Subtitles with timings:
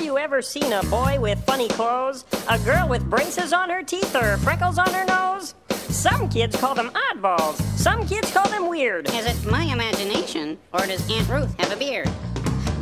[0.00, 2.24] Have you ever seen a boy with funny clothes?
[2.48, 5.54] A girl with braces on her teeth or freckles on her nose?
[5.90, 7.60] Some kids call them oddballs.
[7.76, 9.10] Some kids call them weird.
[9.10, 12.08] Is it my imagination, or does Aunt Ruth have a beard?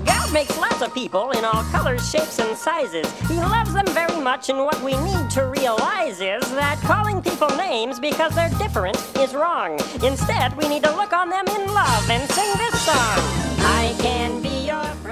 [0.06, 3.10] God makes lots of people in all colors, shapes, and sizes.
[3.22, 7.48] He loves them very much, and what we need to realize is that calling people
[7.56, 9.80] names because they're different is wrong.
[10.04, 14.40] Instead, we need to look on them in love and sing this song I can
[14.40, 15.07] be your friend.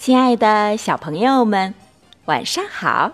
[0.00, 1.74] 亲爱的小朋友们，
[2.24, 3.12] 晚上好！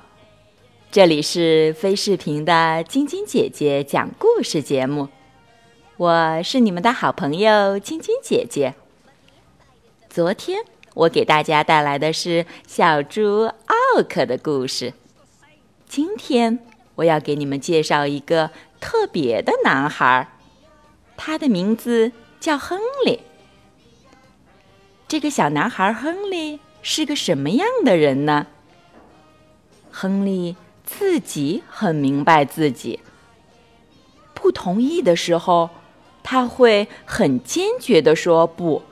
[0.92, 5.08] 这里是飞视频的晶晶姐姐讲故事节目，
[5.96, 8.76] 我是你们的好朋友晶晶姐姐。
[10.08, 14.94] 昨天我给大家带来的是小猪奥克的故事，
[15.88, 16.60] 今天
[16.94, 20.28] 我要给你们介绍一个特别的男孩，
[21.16, 23.22] 他的名字叫亨利。
[25.08, 28.46] 这个小男孩亨利是个什么样的人呢？
[29.90, 30.54] 亨利。
[30.84, 33.00] 自己很明白自己
[34.34, 35.68] 不同意的时候，
[36.22, 38.84] 他会很坚决的说不。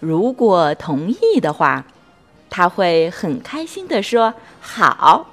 [0.00, 1.86] 如果同意的话，
[2.50, 5.30] 他会很开心的说好。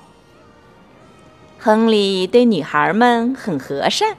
[1.59, 4.15] 亨利对女孩们很和善，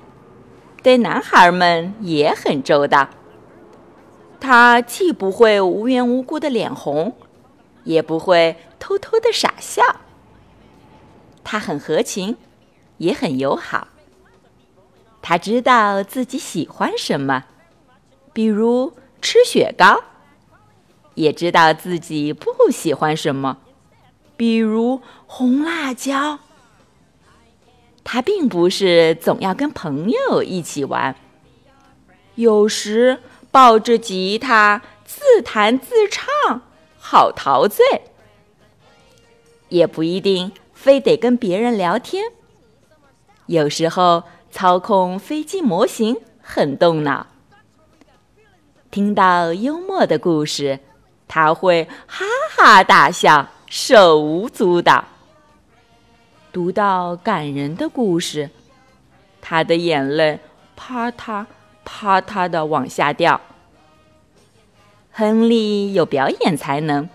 [0.83, 3.09] 对男孩们也很周到。
[4.41, 7.15] 他既不会无缘无故的脸红，
[7.85, 9.83] 也不会偷偷的傻笑。
[11.43, 12.37] 他很合情，
[12.99, 13.89] 也很友好。
[15.21, 17.45] 他知道自己喜欢什么，
[18.33, 20.05] 比如吃雪糕；
[21.15, 23.59] 也知道自己不喜欢什么，
[24.37, 26.39] 比如红辣椒。
[28.05, 31.15] 他并不是总要跟朋友一起玩，
[32.37, 33.19] 有时
[33.51, 36.63] 抱着吉他自弹自唱，
[36.99, 37.83] 好陶醉；
[39.69, 40.53] 也不一定。
[40.73, 42.31] 非得跟别人聊天，
[43.47, 47.27] 有时候操控飞机模型很动脑。
[48.89, 50.79] 听到幽默的故事，
[51.27, 52.25] 他会哈
[52.57, 55.03] 哈大笑，手舞足蹈；
[56.53, 58.51] 读到感人的故事，
[59.41, 60.39] 他的眼泪
[60.77, 61.45] 啪嗒
[62.01, 63.41] 啪嗒的往下掉。
[65.11, 67.09] 亨利有表演才能，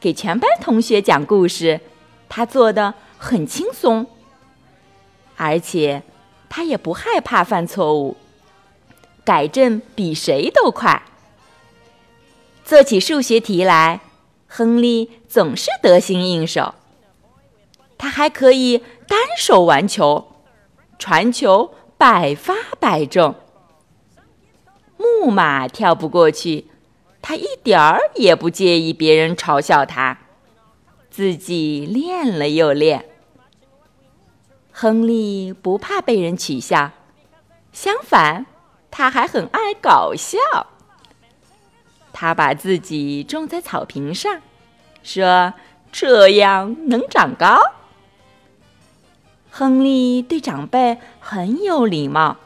[0.00, 1.80] 给全班同学讲故事。
[2.28, 4.04] 他做的很轻松，
[5.36, 6.02] 而且
[6.48, 8.16] 他也不害怕犯错误，
[9.22, 11.00] 改正比谁都快。
[12.64, 14.00] 做起数学题来，
[14.48, 16.74] 亨利总是得心应手。
[17.96, 20.26] 他还可以单手玩球，
[20.98, 23.36] 传球百发百中。
[25.22, 26.66] 木马跳不过去，
[27.22, 30.18] 他一点儿也不介意别人嘲笑他。
[31.10, 33.04] 自己练了又练，
[34.72, 36.90] 亨利不怕被人取笑，
[37.72, 38.46] 相反，
[38.90, 40.38] 他还很爱搞笑。
[42.12, 44.40] 他把自己种在草坪上，
[45.04, 45.54] 说
[45.92, 47.60] ：“这样能长高。”
[49.52, 52.38] 亨利对长辈很有礼貌，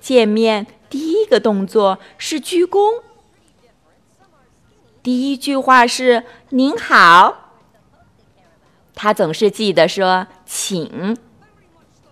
[0.00, 0.66] 见面
[1.24, 3.00] 一个动作是鞠躬，
[5.02, 7.52] 第一句话是“您好”。
[8.94, 11.16] 他总是记得说“请”，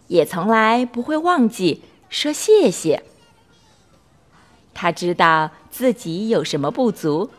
[0.09, 3.03] 也从来不会忘记说谢谢。
[4.73, 7.31] 他知道自己有什么不足，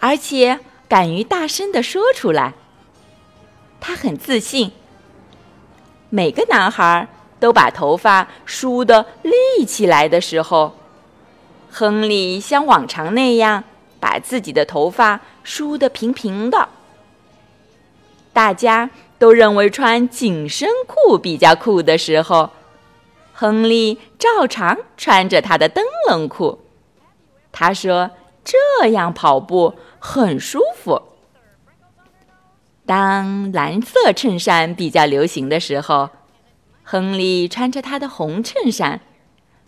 [0.00, 2.54] 而且敢于大声的说出来。
[3.80, 4.72] 他很自信。
[6.10, 7.06] 每个男孩
[7.38, 10.74] 都把头发梳得立起来的时候，
[11.70, 13.64] 亨利像往常那样
[14.00, 16.68] 把自己的头发梳得平平的。
[18.32, 22.50] 大家都认为穿紧身裤比较酷的时候，
[23.32, 26.60] 亨利照常穿着他的灯笼裤。
[27.50, 28.10] 他说
[28.44, 31.02] ：“这样跑步很舒服。”
[32.86, 36.10] 当蓝色衬衫比较流行的时候，
[36.84, 39.00] 亨利穿着他的红衬衫，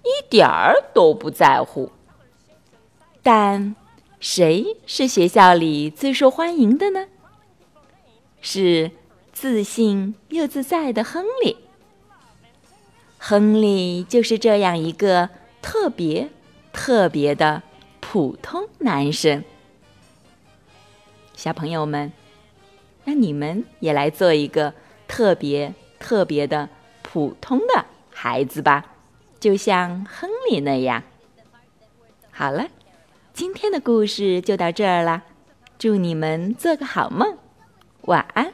[0.02, 1.92] 一点儿都不在乎。
[3.22, 3.76] 但
[4.18, 7.06] 谁是学校里最受欢迎的呢？
[8.40, 8.90] 是
[9.32, 11.58] 自信又自在的亨利。
[13.18, 15.28] 亨利就是这样一个
[15.60, 16.30] 特别、
[16.72, 17.62] 特别的
[18.00, 19.44] 普通男生。
[21.36, 22.12] 小朋友们，
[23.04, 24.72] 那你们也来做一个
[25.06, 26.68] 特别、特别的
[27.02, 28.86] 普通的孩子吧，
[29.40, 31.02] 就像亨利那样。
[32.30, 32.68] 好了。
[33.32, 35.22] 今天的故事就到这儿了，
[35.78, 37.38] 祝你们做个好梦，
[38.02, 38.52] 晚安。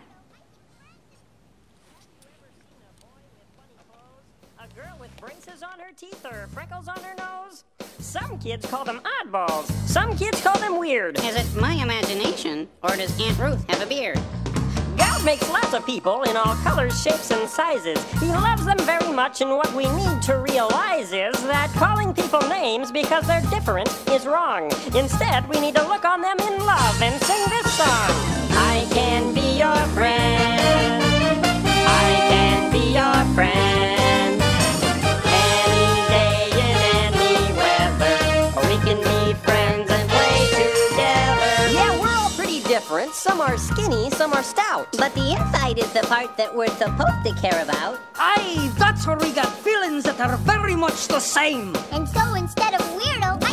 [7.98, 9.66] Some kids call them oddballs.
[9.88, 11.18] Some kids call them weird.
[11.18, 14.20] Is it my imagination, or does Aunt Ruth have a beard?
[14.96, 18.02] God makes lots of people in all colors, shapes, and sizes.
[18.20, 22.40] He loves them very much, and what we need to realize is that calling people
[22.48, 24.70] names because they're different is wrong.
[24.94, 28.10] Instead, we need to look on them in love and sing this song.
[28.58, 31.04] I can be your friend.
[31.86, 33.95] I can be your friend.
[42.86, 43.12] Different.
[43.12, 44.86] Some are skinny, some are stout.
[44.92, 47.98] But the inside is the part that we're supposed to care about.
[48.14, 51.74] Aye, that's where we got feelings that are very much the same.
[51.90, 53.45] And so instead of weirdo,